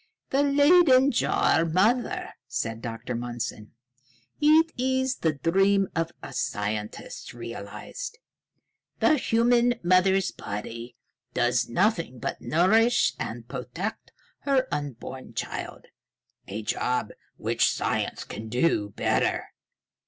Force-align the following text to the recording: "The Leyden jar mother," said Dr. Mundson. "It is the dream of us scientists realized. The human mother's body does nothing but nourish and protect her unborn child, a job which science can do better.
"The 0.31 0.41
Leyden 0.41 1.11
jar 1.11 1.63
mother," 1.63 2.33
said 2.47 2.81
Dr. 2.81 3.13
Mundson. 3.13 3.69
"It 4.41 4.71
is 4.75 5.17
the 5.17 5.33
dream 5.33 5.89
of 5.95 6.11
us 6.23 6.39
scientists 6.39 7.35
realized. 7.35 8.17
The 8.99 9.17
human 9.19 9.75
mother's 9.83 10.31
body 10.31 10.95
does 11.35 11.69
nothing 11.69 12.17
but 12.17 12.41
nourish 12.41 13.13
and 13.19 13.47
protect 13.47 14.11
her 14.39 14.67
unborn 14.71 15.35
child, 15.35 15.85
a 16.47 16.63
job 16.63 17.11
which 17.37 17.69
science 17.69 18.23
can 18.23 18.49
do 18.49 18.89
better. 18.95 19.53